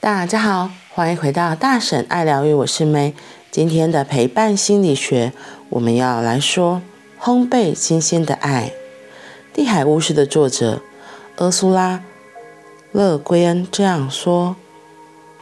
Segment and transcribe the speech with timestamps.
[0.00, 3.14] 大家好，欢迎回到大婶爱疗愈，我是 May。
[3.50, 5.32] 今天的陪伴心理学，
[5.70, 6.80] 我们要来说
[7.20, 8.70] 烘焙新鲜的爱。
[9.56, 10.80] 《地海巫师》的作者
[11.38, 11.96] 厄苏拉·
[12.92, 14.54] 勒圭恩这样说：“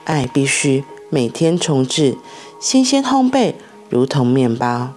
[0.05, 2.17] 爱必须每天重置，
[2.59, 3.53] 新鲜烘焙，
[3.91, 4.95] 如同面包。”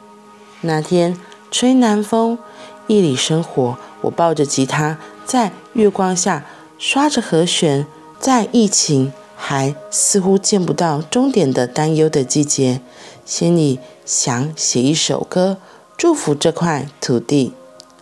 [0.62, 1.20] 那天
[1.52, 2.39] 吹南风，
[2.88, 6.46] 夜里生活，我抱着吉他，在月光下
[6.78, 7.86] 刷着和弦，
[8.18, 9.11] 在疫情
[9.42, 12.82] 还似乎见不到终点的担忧的季节，
[13.25, 15.57] 心里想写一首歌，
[15.96, 17.54] 祝福这块土地。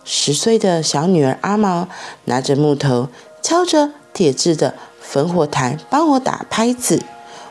[0.04, 1.88] 十岁的小女儿阿毛
[2.24, 3.08] 拿着木头，
[3.40, 7.00] 敲着铁制的烽火台，帮我打拍子。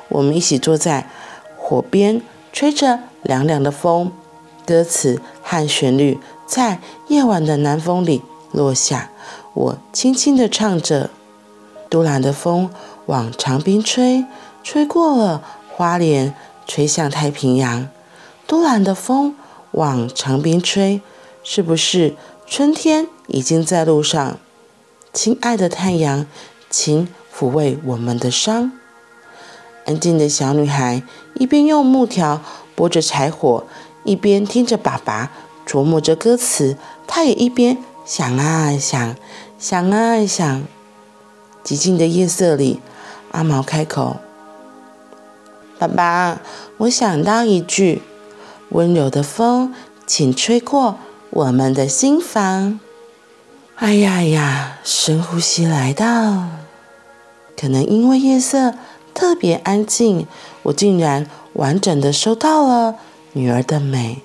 [0.09, 1.09] 我们一起坐在
[1.58, 4.12] 火边，吹着凉凉的风，
[4.66, 9.12] 歌词和旋律在夜晚的南风里落下。
[9.54, 11.09] 我轻轻地唱着，
[11.89, 12.70] 都兰的风。
[13.08, 14.23] 往长滨吹，
[14.63, 16.33] 吹过了花莲，
[16.66, 17.89] 吹向太平洋。
[18.45, 19.36] 都兰的风
[19.72, 21.02] 往长滨吹，
[21.44, 24.38] 是不是春天已经在路上？
[25.11, 26.25] 亲爱的太阳，
[26.69, 28.72] 请抚慰我们的伤。
[29.86, 31.02] 安静的小女孩
[31.36, 32.42] 一边用木条
[32.75, 33.64] 拨着柴火，
[34.03, 35.31] 一边听着爸爸
[35.66, 36.77] 琢磨着歌词。
[37.08, 39.16] 她也一边想啊想，
[39.58, 40.64] 想啊想。
[41.64, 42.81] 寂静的夜色里。
[43.38, 44.17] 阿毛开口
[45.77, 46.41] ：“爸爸，
[46.77, 48.02] 我想到一句，
[48.69, 49.75] 温柔的风，
[50.07, 50.97] 请吹过
[51.30, 52.80] 我们的心房。”
[53.77, 56.47] 哎呀呀，深呼吸来到。
[57.55, 58.73] 可能因为夜色
[59.13, 60.25] 特别安静，
[60.63, 62.95] 我竟然完整的收到了
[63.33, 64.23] 女儿的美。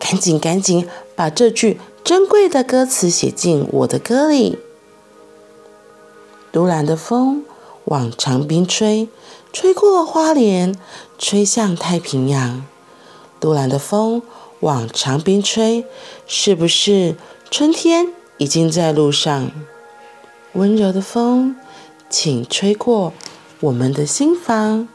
[0.00, 4.58] 赶紧赶紧把这句珍贵的歌词写进我的歌里。
[6.50, 7.44] 独揽的风。
[7.86, 9.08] 往长滨吹，
[9.52, 10.76] 吹过花莲，
[11.18, 12.64] 吹向太平洋。
[13.40, 14.22] 都兰的风
[14.60, 15.84] 往长滨吹，
[16.26, 17.16] 是不是
[17.50, 19.50] 春天已经在路上？
[20.52, 21.56] 温柔的风，
[22.08, 23.12] 请吹过
[23.60, 24.86] 我们的心房。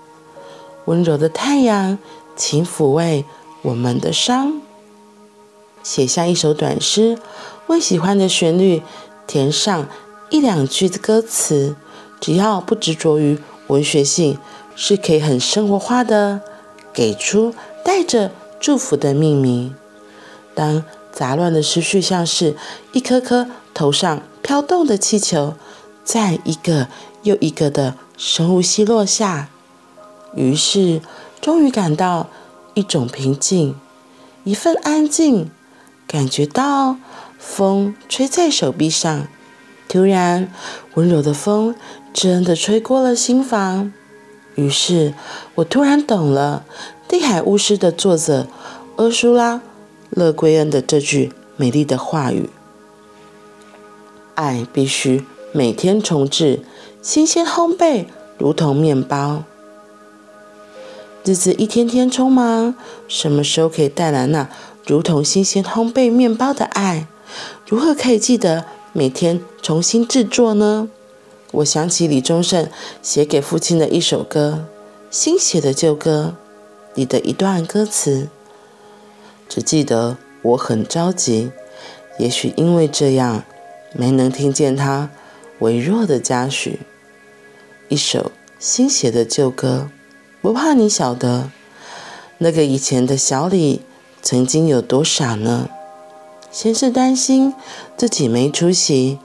[0.85, 1.97] 温柔的太阳，
[2.35, 3.25] 请抚慰
[3.63, 4.61] 我们的伤。
[5.83, 7.17] 写下一首短诗，
[7.67, 8.81] 为喜欢的旋律
[9.25, 9.87] 填上
[10.29, 11.75] 一两句的歌词。
[12.19, 14.37] 只要不执着于文学性，
[14.75, 16.41] 是可以很生活化的，
[16.93, 19.75] 给出带着祝福的命名。
[20.55, 22.55] 当杂乱的思绪像是
[22.91, 25.55] 一颗颗头上飘动的气球，
[26.03, 26.87] 在一个
[27.23, 29.49] 又一个的深呼吸落下，
[30.35, 31.01] 于是
[31.39, 32.29] 终于感到
[32.73, 33.75] 一种平静，
[34.43, 35.51] 一份安静，
[36.07, 36.97] 感觉到
[37.37, 39.27] 风吹在手臂上。
[39.89, 40.51] 突然，
[40.95, 41.73] 温柔的风
[42.17, 43.93] 真的吹过了心房，
[44.55, 45.13] 于是
[45.53, 46.65] 我突然懂了
[47.07, 48.47] 《地海巫师》的作者
[48.95, 49.57] 厄苏拉·
[50.09, 52.49] 勒圭恩的这句美丽的话语
[54.33, 56.61] ：“爱必须每天重制，
[57.03, 58.07] 新鲜烘焙，
[58.39, 59.43] 如同面包。”
[61.23, 62.73] 日子一天天匆忙，
[63.07, 64.49] 什么时候可以带来那
[64.87, 67.05] 如同新鲜烘焙面包的爱？
[67.67, 68.65] 如何可以记得？
[68.91, 70.89] 每天重新制作呢？
[71.51, 72.69] 我想起李宗盛
[73.01, 74.65] 写给父亲的一首歌，
[75.09, 76.35] 新写的旧歌
[76.93, 78.29] 里的一段歌词，
[79.47, 81.51] 只记得我很着急，
[82.19, 83.43] 也许因为这样
[83.93, 85.09] 没能听见他
[85.59, 86.81] 微弱的嘉许。
[87.87, 89.89] 一首新写的旧歌，
[90.41, 91.49] 不怕你晓得，
[92.39, 93.81] 那个以前的小李
[94.21, 95.69] 曾经有多傻呢？
[96.51, 97.53] 先是担心
[97.95, 99.19] 自己没出息，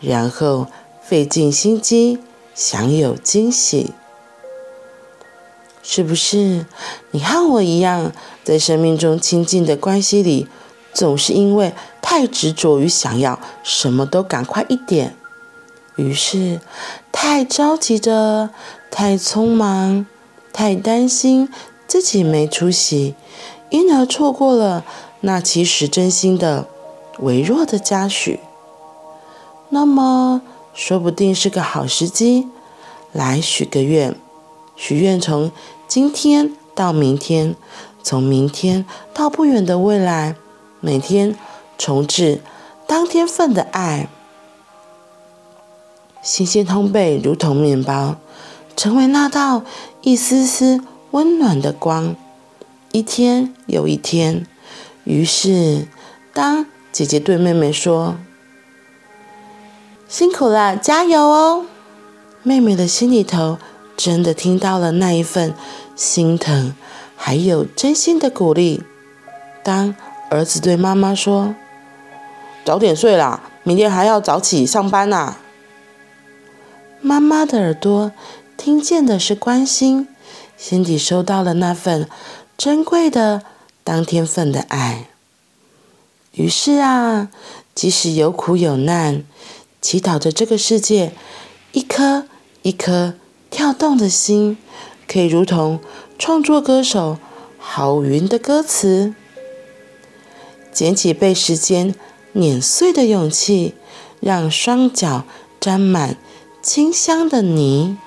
[0.00, 0.68] 然后
[1.06, 2.18] 费尽心机
[2.54, 3.92] 想有惊喜。
[5.82, 6.64] 是不是
[7.10, 8.10] 你和我一样，
[8.42, 10.48] 在生命中亲近的关系里，
[10.94, 15.14] 总是因为太执着于想要什么都赶快一点，
[15.96, 16.60] 于是
[17.12, 18.48] 太着急着，
[18.90, 20.06] 太匆忙，
[20.54, 21.50] 太担心
[21.86, 23.14] 自己没出息，
[23.68, 24.84] 因而错过了。
[25.20, 26.66] 那其实真心的、
[27.18, 28.40] 微弱的嘉许，
[29.68, 30.40] 那么
[30.74, 32.48] 说不定是个好时机，
[33.12, 34.14] 来许个愿。
[34.76, 35.52] 许愿从
[35.86, 37.54] 今天到明天，
[38.02, 38.84] 从明天
[39.14, 40.34] 到不远的未来，
[40.80, 41.36] 每天
[41.78, 42.40] 重置
[42.88, 44.08] 当天份的爱，
[46.20, 48.16] 新鲜烘焙如同面包，
[48.76, 49.62] 成为那道
[50.02, 50.82] 一丝丝
[51.12, 52.16] 温暖的光，
[52.90, 54.44] 一天又一天。
[55.04, 55.86] 于是，
[56.32, 58.16] 当姐姐对妹妹说
[60.14, 61.66] ：“辛苦了，加油哦！”
[62.44, 63.58] 妹妹的心里头
[63.96, 65.52] 真的听到了那一份
[65.96, 66.72] 心疼，
[67.16, 68.84] 还有真心的鼓励。
[69.64, 69.96] 当
[70.30, 71.56] 儿子对妈妈说
[72.64, 75.34] ：“早点睡啦，明天还要早起上班呐。”
[77.02, 78.12] 妈妈的耳朵
[78.56, 80.06] 听见的是关心，
[80.56, 82.08] 心底收到了那份
[82.56, 83.42] 珍贵的
[83.82, 85.08] 当天份的爱。
[86.30, 87.30] 于是啊，
[87.74, 89.24] 即使有苦有难，
[89.84, 91.12] 祈祷着这个世界
[91.72, 92.26] 一颗
[92.62, 93.12] 一颗
[93.50, 94.56] 跳动的心，
[95.06, 95.78] 可以如同
[96.18, 97.18] 创作歌手
[97.58, 99.14] 郝云的歌词，
[100.72, 101.94] 捡起被时间
[102.32, 103.74] 碾碎的勇气，
[104.20, 105.24] 让双脚
[105.60, 106.16] 沾满
[106.62, 107.98] 清香的泥。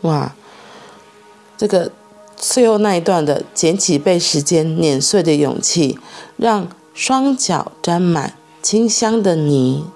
[0.00, 0.34] 哇，
[1.58, 1.92] 这个。
[2.44, 5.96] 最后那一段的捡起被时间碾碎的勇气，
[6.36, 9.86] 让双脚沾满清香的泥。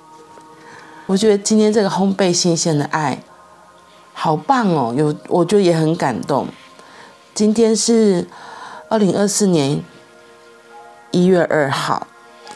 [1.07, 3.23] 我觉得今天这个烘焙新鲜的爱，
[4.13, 4.93] 好棒哦！
[4.97, 6.49] 有，我觉得也很感动。
[7.35, 8.27] 今天是
[8.89, 9.83] 二零二四年
[11.13, 12.07] 一月二号，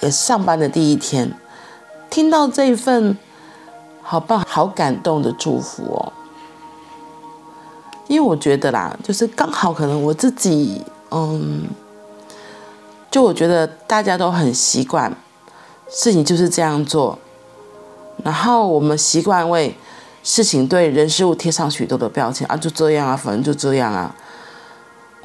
[0.01, 1.33] 也是上班的第一天，
[2.09, 3.17] 听到这一份
[4.03, 6.13] 好棒、好感动的祝福哦。
[8.09, 10.83] 因为我觉得啦，就是刚好可能我自己，
[11.13, 11.69] 嗯，
[13.11, 15.15] 就我觉得大家都很习惯，
[15.91, 17.19] 事情就是这样做，
[18.23, 19.75] 然后我们习惯为
[20.23, 24.15] 事情对人事物贴上许多的标签啊，就这样啊，反正就这样啊，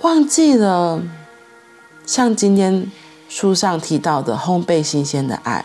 [0.02, 1.02] 忘记了
[2.06, 2.92] 像今天
[3.30, 5.64] 书上提到的烘焙新鲜的爱，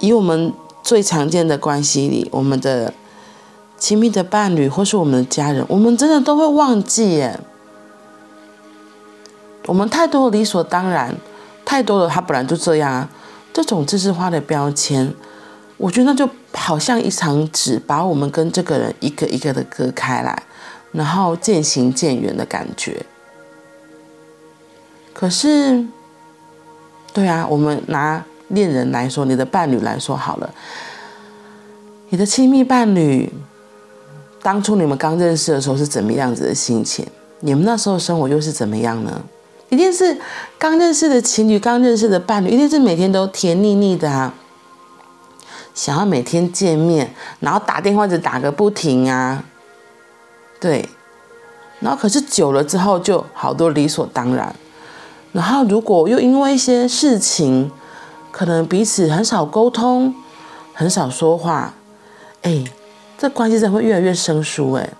[0.00, 0.52] 以我们
[0.82, 2.94] 最常见的关系里，我们的。
[3.80, 7.38] 亲密的伴侣或是我们的家人，我们真的都会忘记耶。
[9.68, 11.14] 我们太多理所当然，
[11.62, 13.06] 太多的他本来就这样啊，
[13.52, 15.12] 这种知识化的标签，
[15.76, 20.42] 我觉得那就好像一张纸，把我们跟这个人一个一个的割开来，
[20.92, 23.04] 然后渐行渐远的感觉。
[25.12, 25.84] 可是，
[27.12, 30.50] 对啊，我们拿恋人来说，你的伴侣来说好了，
[32.08, 33.30] 你的亲密伴侣。
[34.40, 37.06] 当初你们刚认识的时候是怎么样子的心情？
[37.40, 39.20] 你们那时候生活又是怎么样呢？
[39.68, 40.18] 一定是
[40.58, 44.34] 刚认识的情侣，刚认识的伴侣，一定是每天都甜腻腻的啊，
[45.74, 49.44] 想要每天见面，然后打电话就打个不停啊，
[50.60, 50.88] 对，
[51.80, 54.54] 然后可是久了之后就好多理所当然，
[55.32, 57.70] 然后如果又因为一些事情，
[58.30, 60.14] 可能彼此很少沟通，
[60.74, 61.74] 很少说话，
[62.42, 62.64] 哎。
[63.20, 64.90] 这关系真会越来越生疏哎，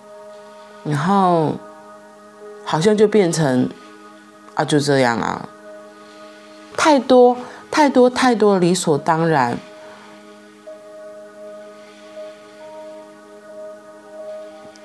[0.83, 1.53] 然后
[2.65, 3.69] 好像就变成
[4.59, 5.47] 啊，就这样啊，
[6.75, 7.37] 太多
[7.71, 9.57] 太多太多理所当然，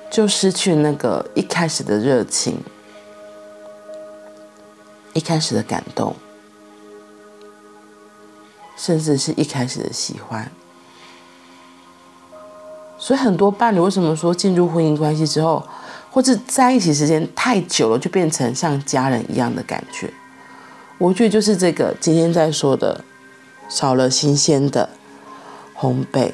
[0.09, 2.63] 就失去那个一开始的热情，
[5.11, 6.15] 一开始的感动，
[8.77, 10.49] 甚至是一开始的喜欢。
[12.97, 15.61] 所以很多伴侣为什么说进入婚姻关系之后，
[16.15, 20.09] 或者在一起时间太久了，就变成像家人一样的感觉？
[20.97, 23.03] 我觉得就是这个今天在说的，
[23.67, 24.89] 少了新鲜的
[25.77, 26.31] 烘焙。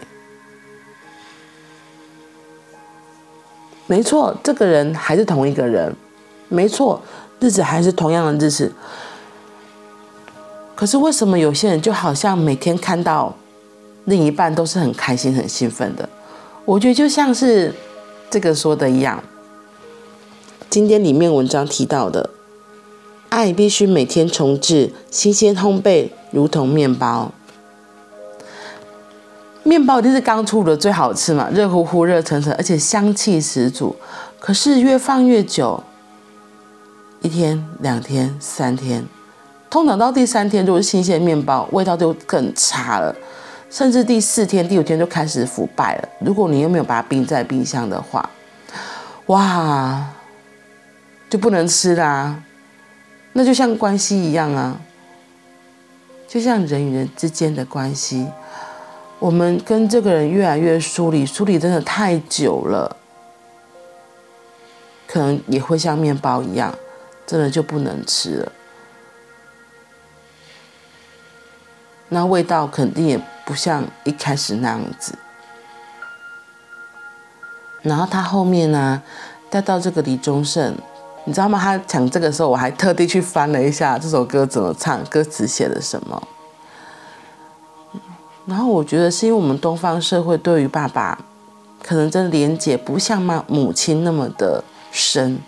[3.87, 5.95] 没错，这个人还是同一个人，
[6.47, 7.01] 没错，
[7.39, 8.71] 日子还是同样的日子。
[10.75, 13.35] 可是为什么有些人就好像每天看到
[14.05, 16.07] 另一半都是很开心、很兴奋的？
[16.65, 17.73] 我觉得就像是
[18.29, 19.23] 这个说的一样，
[20.71, 22.29] 今天里面文章提到的，
[23.27, 27.33] 爱必须每天重置，新鲜烘焙，如同面包。
[29.63, 33.97] 面包一定是刚出炉的最好吃嘛，热乎乎、热腾腾，而且香气十足。
[34.39, 35.83] 可是越放越久，
[37.19, 39.05] 一天、两天、三天，
[39.69, 43.13] 通常到第三天，如果是新鲜面包，味道就更差了。
[43.69, 46.07] 甚至第四天、第五天就开始腐败了。
[46.21, 48.29] 如果你又没有把它冰在冰箱的话，
[49.25, 50.07] 哇，
[51.31, 52.43] 就不能吃啦。
[53.31, 54.77] 那就像关系一样啊，
[56.27, 58.27] 就像人与人之间的关系，
[59.17, 62.97] 我们跟这个人越来越疏离，疏离真的太久了，
[65.07, 66.77] 可能也会像面包一样，
[67.25, 68.51] 真的就不能吃了。
[72.09, 75.17] 那味道肯定也不像一开始那样子。
[77.83, 79.01] 然后他后面呢，
[79.49, 80.75] 带到这个李宗盛，
[81.31, 81.57] 你知道吗？
[81.57, 86.21] 他讲这个时候，我还特地去翻了一下这首歌怎么唱，歌词写的什么。
[88.45, 91.17] 然后我觉得是因为我们东方社会对于爸爸，
[91.81, 94.61] 可能真的连接不像妈母亲那么的
[94.91, 95.39] 深，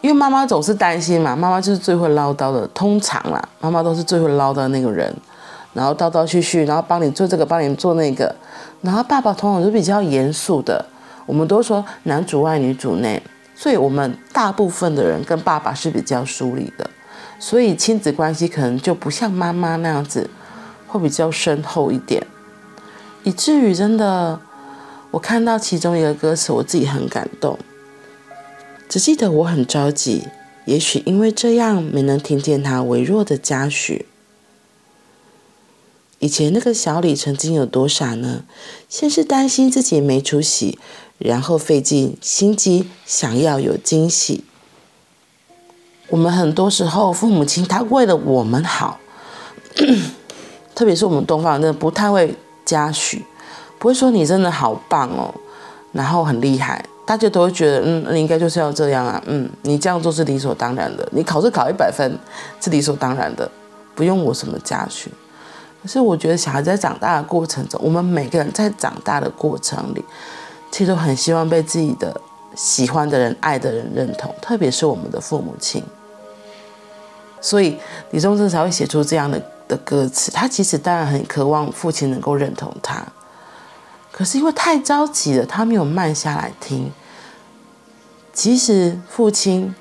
[0.00, 5.14] 因为妈妈总是担心嘛，妈妈就是最会唠叨的，通常啦，妈妈都是最会唠叨那个人，
[5.74, 8.34] 然后叨叨絮絮，然后帮你做这个，帮你做那个，
[8.80, 10.82] 然后爸爸通常是比较严肃的，
[11.26, 13.22] 我们都说男主外女主内，
[13.60, 16.88] 所以我们大部分的人跟爸爸是比较疏离的，
[17.38, 20.30] 所以亲子关系可能就不像妈妈那样子。
[20.92, 22.26] 会比较深厚一点，
[23.22, 24.40] 以至于真的，
[25.12, 27.56] 我看到其中一个歌词，我自己很感动。
[28.88, 30.24] 只记得我很着急，
[30.64, 34.06] 也许因为这样没能听见他微弱的嘉许。
[36.18, 38.42] 以前那个小李曾经有多傻呢？
[38.88, 40.76] 先是担心自己没出息，
[41.20, 44.44] 然后费尽心机想要有惊喜。
[46.08, 48.98] 我们很多时候，父母亲他为了我们好。
[50.74, 52.34] 特别是我们东方人，不太会
[52.64, 53.22] 嘉许，
[53.78, 55.32] 不会说你真的好棒哦，
[55.92, 62.18] 然后很厉害，大家都会觉得，嗯，你应该就是要这样啊，嗯，你这样做是理所当然的，你考试考一百分
[62.60, 63.50] 是理所当然的，
[63.94, 65.12] 不用我什么嘉许。
[65.82, 70.02] 可是我觉得小孩在长大的过程中，我们每个人在长大的过程里，
[70.70, 72.20] 其实都很希望被自己的
[72.54, 75.82] 喜欢的人、爱的人认同，特别是我们的父母亲。
[77.40, 77.78] 所以
[78.10, 79.40] 李宗盛才会写出这样的。
[79.70, 83.06] 的歌词，他其实当然很渴望父亲能够认同他，
[84.10, 86.90] 可是因为太着急了，他没有慢下来听。
[88.32, 89.72] 其实父亲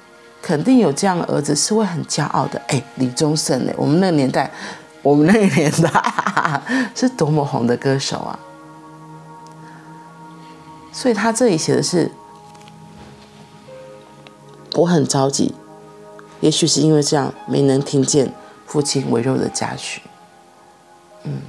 [0.44, 2.62] 肯定有这样的儿子，是会很骄傲的。
[2.68, 4.52] 哎，李宗盛呢，我们那个年代，
[5.02, 6.62] 我们那个年代
[6.94, 8.40] 是多么红的歌手啊！
[10.92, 12.12] 所以他这里写的是，
[14.74, 15.54] 我很着急，
[16.42, 18.34] 也许是因为这样没能听见。
[18.68, 20.00] 父亲微弱的嘉许，
[21.24, 21.42] 嗯，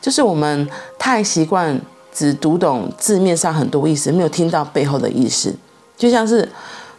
[0.00, 0.68] 就是我们
[0.98, 1.80] 太习惯
[2.12, 5.54] 只读懂字面上很多意思，没有听到背后的意思。
[5.96, 6.50] 就像是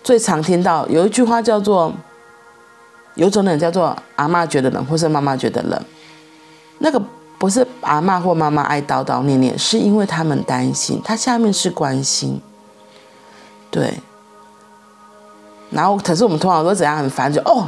[0.02, 1.94] 最常听到有一句话叫做
[3.16, 5.78] “有种人叫做阿嬷觉得冷，或是妈妈觉得冷”，
[6.80, 7.04] 那个
[7.40, 12.40] 不是阿嬷或妈妈爱叨叨念念，是因为他们担心，他下面是关心，
[13.72, 13.94] 对。
[15.72, 17.68] 然后可是我们通常都怎样很烦，就哦。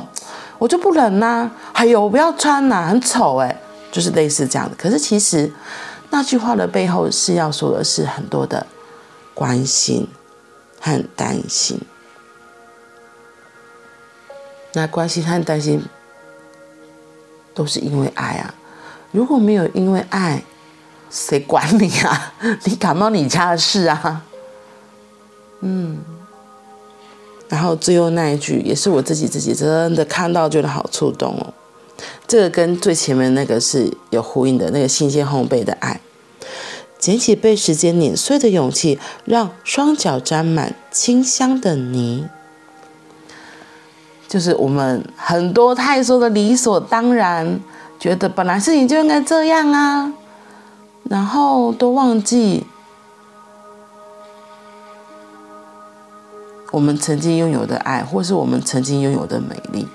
[0.57, 3.59] 我就不冷呐、啊，还有我不要穿呐、很丑哎，
[3.91, 4.75] 就是类似这样的。
[4.75, 5.51] 可是其实
[6.11, 8.67] 那句话的背后是要说的是很多的
[9.33, 10.07] 关心
[10.79, 11.81] 和担心。
[14.73, 15.83] 那关心和担心
[17.55, 18.53] 都是因为爱啊，
[19.11, 20.43] 如果没有因为爱，
[21.09, 22.33] 谁管你啊？
[22.65, 24.23] 你感冒你家的事啊，
[25.61, 25.99] 嗯。
[27.49, 31.53] 然后最后那一句也是我自己自己真的看到觉得好触动哦，
[32.25, 35.99] 这个跟最前面那个是有呼应的，那个新鲜烘焙的爱，
[36.97, 42.29] 捡起被时间碾碎的勇气，让双脚沾满清香的泥，
[44.29, 47.59] 就是我们很多太说的理所当然，
[48.01, 50.11] 觉得本来事情就应该这样啊，
[51.03, 52.65] 然后都忘记。
[56.71, 59.87] 我们曾经拥有的爱，或是我们曾经拥有的美丽，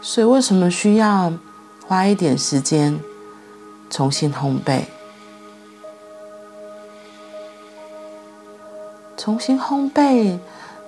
[0.00, 1.30] 所以为什么需要
[1.86, 2.98] 花一点时间
[3.90, 4.84] 重新烘焙？
[9.14, 10.38] 重新烘焙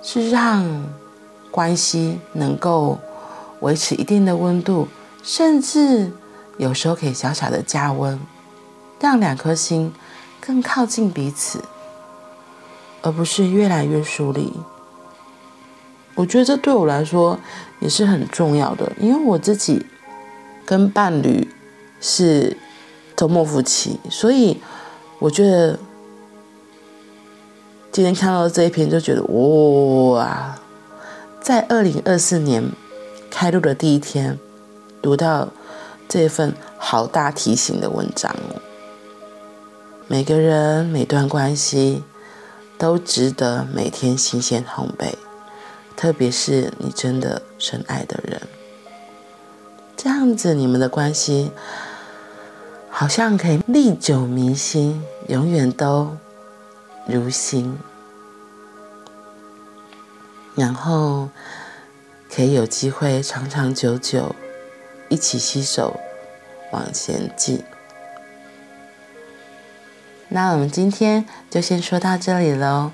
[0.01, 0.65] 是让
[1.51, 2.97] 关系能够
[3.59, 4.87] 维持一定的温度，
[5.23, 6.11] 甚至
[6.57, 8.19] 有时候可以小小的加温，
[8.99, 9.93] 让两颗心
[10.39, 11.63] 更靠近彼此。
[13.03, 14.53] 而不是越来越疏离，
[16.13, 17.39] 我觉得这对我来说
[17.79, 19.83] 也是很重要的，因为我自己
[20.67, 21.49] 跟伴侣
[21.99, 22.55] 是
[23.15, 24.61] 周末夫妻，所以
[25.17, 25.79] 我觉得
[27.91, 30.55] 今天看到这一篇就觉得哇，
[31.41, 32.63] 在二零二四年
[33.31, 34.37] 开录的第一天
[35.01, 35.49] 读到
[36.07, 38.61] 这份好大提醒的文章哦，
[40.07, 42.03] 每个人每段关系。
[42.77, 45.13] 都值得每天新鲜烘焙，
[45.95, 48.41] 特别是你真的深爱的人，
[49.95, 51.51] 这样子你们的关系
[52.89, 56.17] 好像可以历久弥新，永远都
[57.05, 57.77] 如新，
[60.55, 61.29] 然后
[62.33, 64.35] 可以有机会长长久久
[65.11, 65.99] 一起携手
[66.71, 67.61] 往前进。
[70.29, 72.91] 那我们今天就先说到这里喽，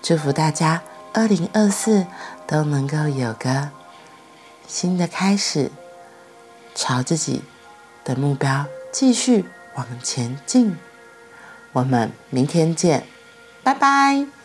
[0.00, 0.80] 祝福大家
[1.12, 2.06] 二零二四
[2.46, 3.70] 都能够有个
[4.68, 5.72] 新的开始，
[6.76, 7.42] 朝自己
[8.04, 9.44] 的目标继续
[9.74, 10.76] 往前进。
[11.72, 13.04] 我们明天见，
[13.64, 14.35] 拜拜。